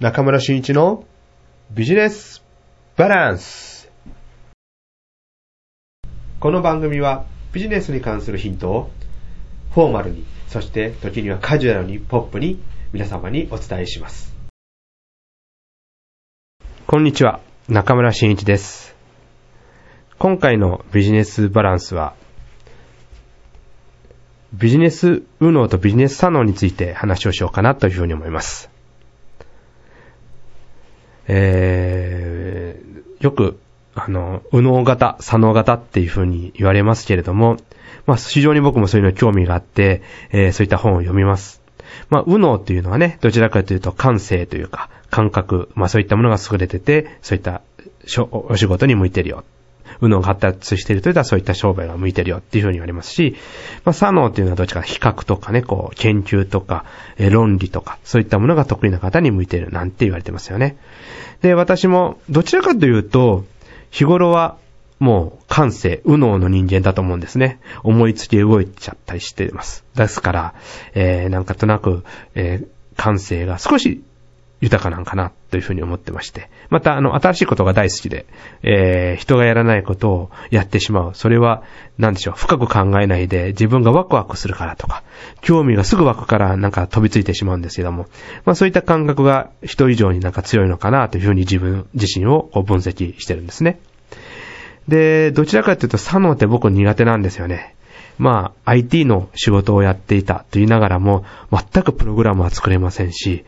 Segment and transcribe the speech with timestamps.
[0.00, 1.04] 中村俊一の
[1.70, 2.42] ビジネス
[2.96, 3.90] バランス。
[6.40, 8.90] この番組はビジネスに関するヒントを
[9.72, 12.60] フォーマルに、そして時にはカジュアルにポップに
[12.92, 14.34] 皆様にお伝えします。
[16.86, 18.96] こんにちは、中村俊一です。
[20.18, 22.14] 今回のビジネスバランスは
[24.52, 28.71] ビジネス右脳とビジネス左脳について話をしようかなというふうに思います。
[31.28, 33.58] えー、よく、
[33.94, 37.56] あの、右脳型、左脳型っていうふうに言われますけれども、
[38.06, 41.62] まあ、非常に僕もそういうの興味があって、えー、そういった本を読みます。
[42.08, 47.60] まあ、右脳っていうのはね、どちらかというと感性というか、感覚、まあそういったものが優れてて、そういった
[48.30, 49.44] お仕事に向いてるよ
[50.06, 53.36] うのが発達しているといったらそういった商売が向いてるよっていうふうに言われますし、
[53.84, 56.84] まあ、左脳っていうのはどっちか比較とかね、こう、研究とか、
[57.18, 60.76] え論理とか、そういったものが得意な方に向いてるなんて言われてますよね。
[61.40, 63.44] で、私も、どちらかというと、
[63.90, 64.56] 日頃は、
[64.98, 67.58] もう、感性、右脳の人間だと思うんですね。
[67.82, 69.84] 思いつき動いちゃったりしてます。
[69.96, 70.54] ですから、
[70.94, 72.04] えー、なんかとなく、
[72.34, 74.02] えー、感性が少し
[74.62, 76.48] 豊かなんかなというふうに思ってまして。
[76.70, 78.26] また、あの、新しいことが大好きで、
[78.62, 81.10] えー、人がやらないことをやってしまう。
[81.14, 81.64] それは、
[81.98, 85.02] なんでしょう、深く考えないで自分がワクワクするからとか、
[85.40, 88.06] 興味がすぐ湧くからなんか飛びついてしまうんですけども、
[88.44, 93.80] まあそういった感覚が人以上になんか強いのかなというふうに自分自身をこう分析してるんですね。
[94.86, 97.74] で、どちらかというと、左脳って僕苦手なんですよね。
[98.22, 103.44] まあ、IT の仕事をやっていたと言いながらも、全くプログラムは作れませんし、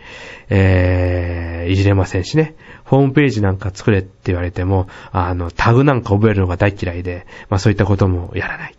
[0.50, 2.56] えー、いじれませんしね。
[2.83, 8.75] ホームページなんか作れって言われても、あの、タグなんか覚えるのが大嫌いで、まあそういったこともやらない。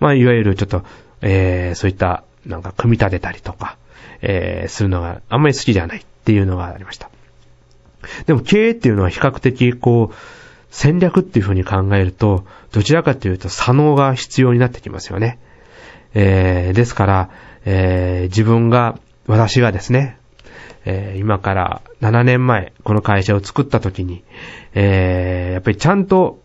[0.00, 0.82] まあ、いわゆるちょっと、
[1.20, 3.76] えー、そういった、なんか組み立てたりとか、
[4.22, 7.08] えー、するのがあんまり好きじゃないっていうのがありました。
[8.26, 10.14] でも経営っていうのは比較的、こう、
[10.70, 15.38] 戦略っていうふうに考えると、どちらかというと、左脳が必要になってきますよね。
[16.14, 17.30] えー、ですから、
[17.64, 20.18] えー、自分が、私がですね、
[20.84, 24.22] えー、今から7年前、この会社を作った時に、
[24.74, 26.40] えー、やっぱりちゃんと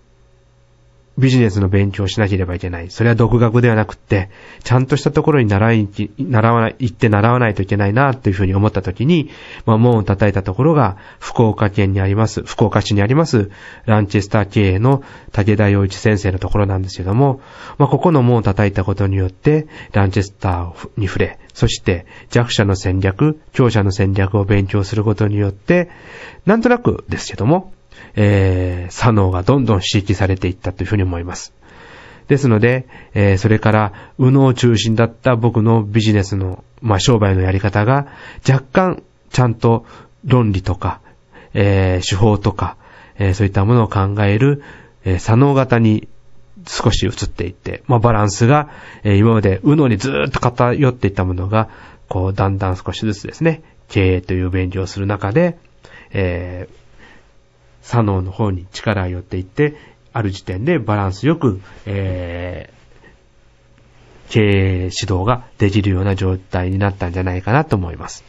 [1.17, 2.89] ビジネスの勉強をしなければいけない。
[2.89, 4.29] それは独学ではなくて、
[4.63, 9.29] ちゃんとしたところに習い、習わない、行って習わないといけないな、というふうに思ったときに、
[9.65, 13.51] まあ、門を叩いたところが、福岡県にあります、福岡市にあります、
[13.85, 17.41] ランチェスター経営の武田洋一先生のところなんですけども、
[17.77, 25.89] まあ、ここの門を叩いたことによって、ランチェスターに触れ、そして弱者の戦略、強者の戦略を勉強することによって、
[26.45, 27.73] なんとなくですけども、
[28.15, 31.53] えー、左脳がどんどん刺激されていったというふうに思います。
[32.27, 38.07] ですので、えー、それから、右脳中心だった僕のビジネスの、まあ、商売のやり方が、
[38.47, 39.85] 若干、ちゃんと
[40.25, 41.01] 論理とか、
[41.53, 42.77] えー、手法とか、
[43.17, 44.63] えー、そういったものを考える、
[45.03, 46.07] えー、左脳型に
[46.67, 48.69] 少し移っていって、まあ、バランスが、
[49.03, 51.69] えー、今まで右脳にずーっと偏っていたものが、
[52.07, 55.57] こう、だんだん少しずつですね、経営という勉強をする中で、
[56.11, 56.80] えー、
[57.81, 59.75] 左脳の方に力を寄っていって、
[60.13, 68.23] ある時点でバランスよく、えー、経営指導ができるような状態になったんじゃないかなと思います。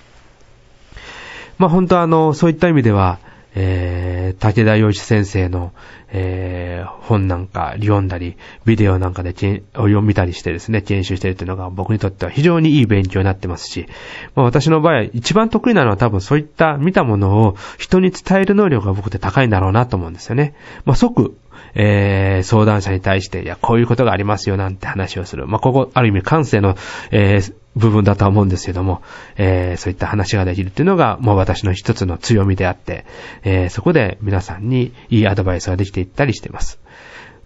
[1.59, 3.19] まあ本当あの、そういった意味では、
[3.55, 5.73] えー、武田洋一先生の、
[6.09, 13.87] えー、本なんか読んだり、ビデオなんかでを読みたりしてですね、研修しているというのが僕にとっては非常にいい勉強になってますし、
[14.35, 20.55] まあ、私の場合、一番得意なのは多分そういった見たものを人に伝える能力が僕って高いんだろうなと思うんですよね。
[20.85, 21.37] まあ、即、
[21.75, 25.47] えー、相談者に対して、いや、こういうことがありますよなんて話をする。
[25.47, 26.77] まあ、ここ、ある意味感性の、
[27.11, 29.03] えー、部分だとは思うんですけども、
[29.37, 33.05] えー、そういった話ができるっていうのが、もう私の一つの強みであって、
[33.45, 36.79] えー、そこで皆さんにいいアドバイスができていったりしています。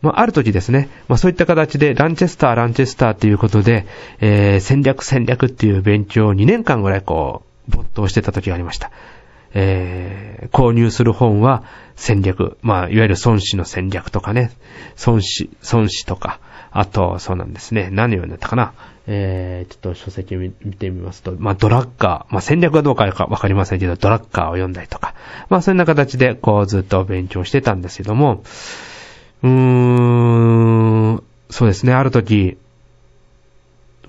[0.02, 3.86] まあ、ある時ですね、まあ、そういった形で、ランチェスター、ランチェスターっていうことで、
[4.20, 8.90] えー、戦略、戦略っていう勉強を2年間ぐらいこう、没頭してた時がありました。
[9.54, 11.64] えー、購入する本は
[11.94, 14.50] 戦略、まあ、いわゆる孫子の戦略とかね、
[15.06, 16.40] 孫子、孫子とか、
[16.70, 18.72] あと、そうなんですね、何を読んだかな、
[19.06, 25.14] えー、ちょっと書籍を見てみますと、まあ、ドラッカー、まあ、戦略はどうかわかりませんけど、ドラッカーを読んだりとか、
[25.48, 28.42] まあ、そんな形で、こう、ずっと勉強してたんですけども、
[29.42, 32.58] うーん、そうですね、ある時、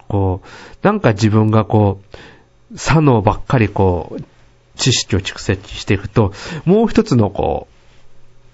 [0.07, 0.47] こう、
[0.85, 2.01] なんか自分がこ
[2.73, 4.23] う、左脳ばっかりこう、
[4.75, 6.33] 知識を蓄積していくと、
[6.65, 7.67] もう一つのこ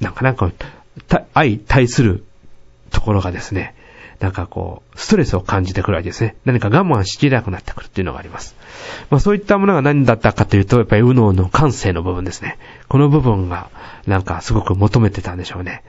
[0.02, 0.52] う、なんかなんか、
[1.34, 2.24] 相対する
[2.92, 3.76] ところがですね、
[4.24, 6.38] なんかこう、ストレスを感じてくるわけですね。
[6.46, 8.56] 何か我慢しきれなくなってくるっていうのがあります。
[9.10, 12.58] まあそういったものが何だったかというと、やっぱり右脳の感性の部分ですね。
[12.88, 13.70] この部分が、
[14.08, 15.84] なんかすごく求めてたんでしょうね。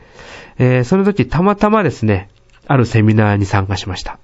[0.59, 2.29] えー、その時たまたまですね、
[2.67, 4.19] あるセミナーに参加しました。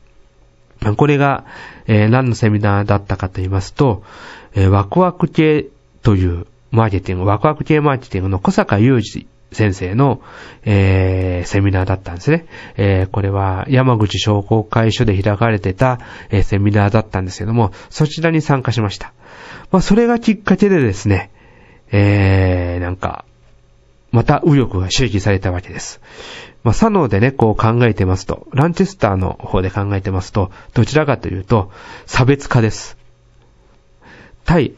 [0.96, 1.44] これが、
[1.86, 4.02] えー、何のセミナーだったかと言いますと、
[4.54, 5.66] えー、ワクワク系
[6.02, 10.22] というマーケティング、ワクワク系マーケティングの小坂雄二先生の、
[10.64, 12.46] えー、セミナーだったんですね。
[12.76, 15.98] えー、これは山口商工会所で開かれてた、
[16.30, 19.12] えー、セミナーだったんですけども、そちらに参加しました。
[19.70, 21.30] まあ、それがきっかけでですね、
[21.92, 23.24] えー、なんか、
[24.12, 26.00] また右翼が刺激されたわけです。
[26.62, 31.70] まあ、左脳でね、こう考えてますと、ランチェスターの方で考えてますと、どちらかというと、
[32.06, 32.98] 差別化です。
[34.44, 34.74] 対、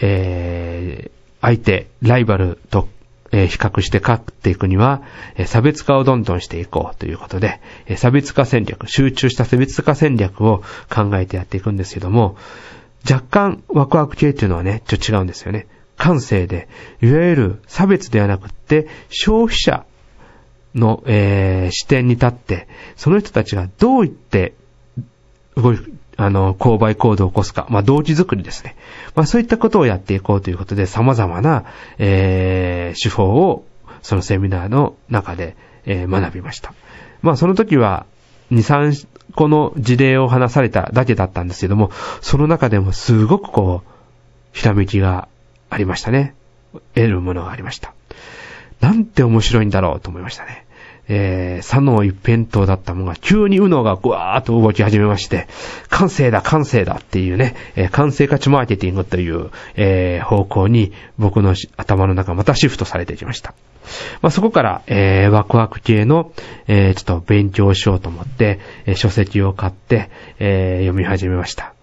[0.00, 2.88] えー、相手、ライバルと、
[3.32, 5.02] え、比較して勝っていくには、
[5.36, 12.36] え、差別化をどんどんしていこうということで、え、差別化戦略、集中した差別化戦略を考えてやっていくんですけども、
[13.08, 15.66] 若干ワクワク系っていうのはね、ちょっと違うんですよね。
[15.96, 16.68] 感性で、
[17.02, 19.86] いわゆる差別ではなくって、消費者
[20.74, 24.54] の、えー、視点に立って、その人たちがどう言って、
[25.56, 25.78] 動い、
[26.16, 28.76] あの、購買行動を起こすか、まあ、動機作りですね。
[29.14, 31.64] まあ、そういったことをやっていこうということで、様々な、
[31.98, 33.66] えー、手法を、
[34.02, 36.72] そのセミナーの中で、えー、学びました。
[37.22, 38.06] まあ、その時は、
[38.50, 41.90] 2、3個の事例を話されただけだったんですけども、
[42.20, 43.90] その中でもすごくこう、
[44.56, 45.28] ひらめきが
[45.68, 46.34] ありましたね。
[46.94, 47.92] 得るものがありました。
[48.80, 50.65] なんて面白いんだろうと思いましたね。
[51.08, 55.46] えー、左脳一辺倒だったものが、急に右脳がぐわーっと動き始めまして、
[55.88, 63.54] 感性だ、感性だっていうね、えー、感性価値マーケティングという、えー、方向に僕の頭の中またシフトされてきました。
[64.20, 66.32] まあ、そこから、えー、ワクワク系の、
[66.66, 70.10] えー、ちょっと勉強しようと思って、えー、書籍を買って、
[70.40, 71.75] えー、読み始めました。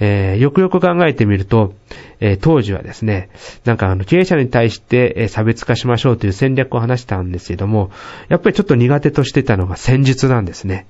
[0.00, 1.74] えー、よくよく考えてみると、
[2.20, 3.28] えー、当時はですね、
[3.64, 7.90] なんかあの、経営者に対して、え、差別化しましょうという戦略を話したんですけども、
[8.28, 10.86] やっぱりちょっと苦手としてたのが戦術なんですね。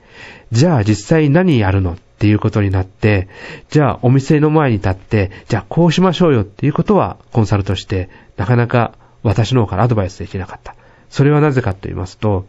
[0.53, 3.29] じゃあ実際何やるのっていうことになって、
[3.71, 10.75] じゃあお店の前に立って、じゃあこうしましょうよっていうことはコンサルとしてなかなか私の方からアドバイスできなかった。
[11.09, 12.47] それはなぜかと言いますと、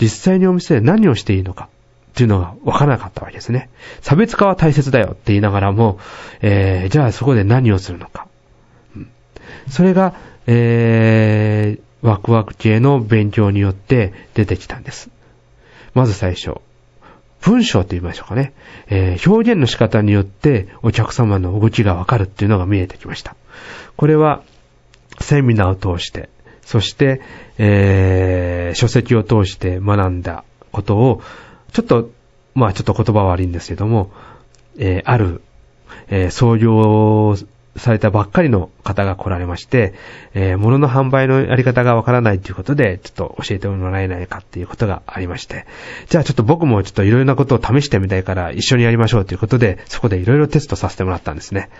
[0.00, 1.68] 実際にお店で何をしていいのか。
[2.12, 3.70] っていうのがわからなかったわけですね。
[4.02, 5.98] 差別化は大切だよって言いながらも、
[6.42, 8.28] えー、じゃあそこで何をするのか。
[8.94, 9.08] うん、
[9.70, 10.14] それが、
[10.46, 15.08] えー、ワクワク系の勉強によって出てきたんです。
[15.94, 16.60] まず最初。
[17.40, 18.52] 文章と言いましょうかね。
[18.88, 23.34] えー、表現の仕方によってお客様の動きがわかるっていうのが見えてきました。
[23.96, 24.42] これは、
[25.20, 26.28] セミナーを通して、
[26.62, 27.20] そして、
[27.58, 31.22] えー、書籍を通して学んだことを、
[31.72, 32.10] ちょっと、
[32.54, 34.10] まあちょっと言葉悪いんですけども、
[34.78, 35.42] えー、ある、
[36.08, 37.36] えー、創業
[37.76, 39.94] されたばっかりの方が来られまして、
[40.34, 45.66] えー、物の販売のやり方がわからないということで、ちょっと教えてもらえないかっていうことがありまして、
[46.08, 51.70] じゃあちょっと僕もちょっといろいろなことを試してみたいから一緒にやりましょうということで、そこでいろいろテストさせてもらったんですね。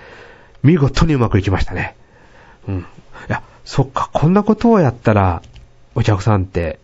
[0.63, 1.97] 見事にうまくいきましたね。
[2.67, 2.79] うん。
[2.79, 2.85] い
[3.29, 5.43] や、そっか、こんなことをやったら、
[5.95, 6.79] お客さんって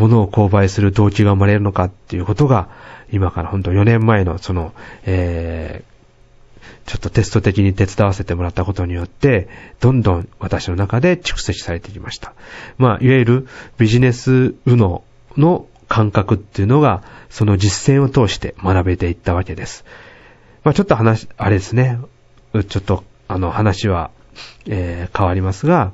[0.00, 2.68] 物を購買する動機が生まれるのかっていうことが、
[3.12, 4.72] 今から本当4年前のその、
[5.04, 9.48] えー、ちょっとテスト的に手伝わせてもらったことによって、
[9.80, 12.34] どんどん私の中で蓄積されてきました。
[12.78, 15.04] まあ、いわゆるビジネス右脳
[15.36, 19.84] の感覚っていうのが、その実践を通して学べていったわけです。
[20.64, 21.98] まあ、ちょっと話、あれですね。
[22.68, 24.10] ちょっと、あの、話は、
[24.66, 25.92] えー、変わりますが、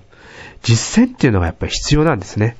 [0.62, 2.56] 実践っていうのがやっぱり必要なんですね。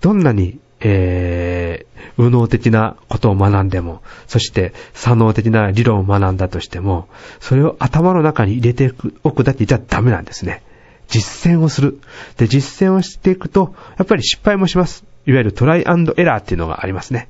[0.00, 7.08] どんなにえー、右脳的なことを学んでも、そして左脳的な理論を学んだとしても、
[7.40, 8.92] それを頭の中に入れて
[9.24, 10.62] おくだけじゃダメなんですね。
[11.08, 12.00] 実践をする。
[12.36, 15.04] で、実践をしていくと、やっぱり失敗もします。
[15.26, 17.28] いわゆるトライエラーっていうのがありますね。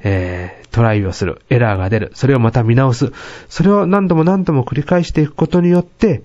[0.00, 1.40] えー、トライをする。
[1.48, 2.12] エラーが出る。
[2.14, 3.12] それをまた見直す。
[3.48, 6.22] それを何度も何度も繰り返していくことによって、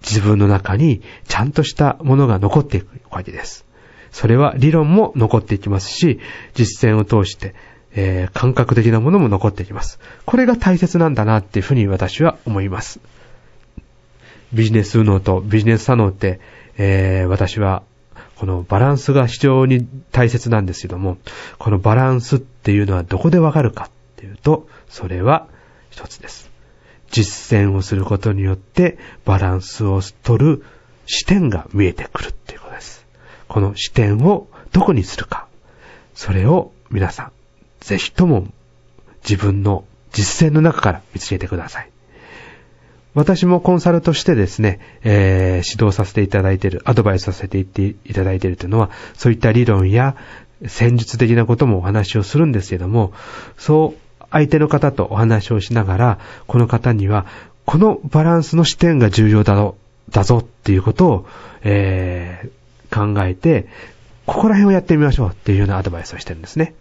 [0.00, 3.67] 自分の中にちゃんとしたものが残っていくわけです。
[4.10, 6.20] それは理論も残っていきますし、
[6.54, 7.54] 実践を通して、
[7.94, 9.98] えー、感覚的なものも残っていきます。
[10.24, 13.00] これが大切なんだなっていうふうに私は思います。
[14.52, 16.40] ビジネス脳とビジネス左脳って、
[16.76, 17.82] えー、私は
[18.36, 21.18] このバランスが非常に大切なんですけども、
[21.58, 25.48] このバランスっていうのはどこでわかるかっていうと、それは
[25.90, 26.48] 一つです。
[27.10, 30.64] 実践をすることによってバランスを取る
[31.06, 32.97] 視点が見えてくるっていうことです。
[33.48, 35.46] この視点をどこにするか。
[36.14, 37.32] それを皆さん、
[37.80, 38.46] ぜひとも
[39.28, 41.90] 自分の実践の中から見つけてください。
[43.14, 50.14] 私もコンサルとしてですね、えー、指導させていただいている、アドバイスさせていただいているというのは、そういった理論や
[50.66, 53.12] 戦術的なこともお話をするんですけども、
[53.56, 57.26] そう相手の方とお話をしながら、この方には、
[57.64, 59.76] このバランスの視点が重要だろ、
[60.10, 61.26] だぞっていうことを、
[61.62, 62.50] えー、
[62.98, 63.66] 考えて、
[64.26, 66.74] ここら辺をやってみましょうっていうようなアドバイスをしてるんですね。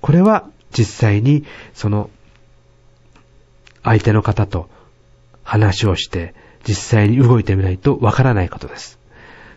[0.00, 0.44] これは
[0.76, 2.10] 実際に、その、
[3.82, 4.68] 相手の方と
[5.42, 6.34] 話をして、
[6.66, 8.98] 実際に動いてみないとわからないことです。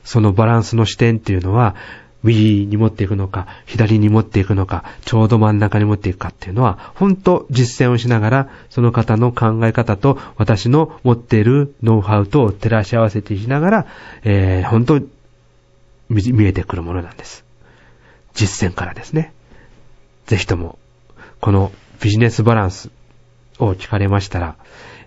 [0.03, 1.75] そのバランスの視点っていうのは、
[2.23, 13.85] 右に持っていくのか、左に持っていくのか、ちょうど真ん中に持っていくかっていうのは、本当実践をしながら、その方の考え方と私の持っているノウハウと照らし合わせていきながら、
[14.23, 15.01] えー、本当
[16.09, 17.45] 見えてくるものなんです。
[18.33, 19.33] 実践からですね。
[20.25, 20.77] ぜひとも、
[21.39, 21.71] この
[22.01, 22.89] ビジネスバランス
[23.59, 24.55] を聞かれましたら、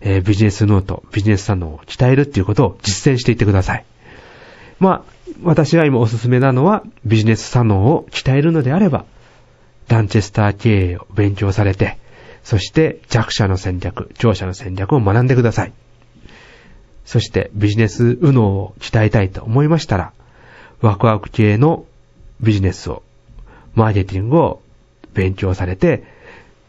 [0.01, 3.85] えー、ビジネスノート、ビジネスサノを鍛えるっていうことを実践していってください。
[4.79, 9.05] まあ、私が今おすすめなのは、ビジネスサノを鍛えるのであれば、
[9.89, 11.99] ダンチェスター経営を勉強されて、
[12.43, 15.73] そして弱者の戦略、長者の戦略を学んでください。
[17.05, 20.13] そしてビジネス右脳を鍛えたいと思いましたら、
[20.81, 21.85] ワクワク系の
[22.41, 23.03] ビジネスを、
[23.75, 24.63] マーケティングを
[25.15, 26.05] 勉強されて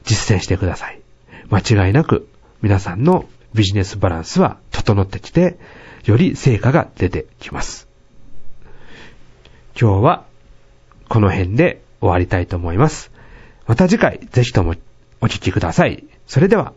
[0.03, 1.01] 実践してください。
[1.50, 2.27] 間違いなく
[2.62, 5.58] 皆さんのビジネスバランスは整ってきて、
[6.06, 7.88] より成果が出てきます。
[9.80, 10.25] 今日は
[11.10, 13.12] この辺で終わりたいと思います。
[13.68, 14.75] また次回ぜひとも
[15.22, 16.03] お聞きください。
[16.27, 16.74] それでは、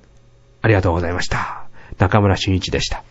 [0.63, 1.67] ありがとうございました。
[1.99, 3.05] 中村俊一でした。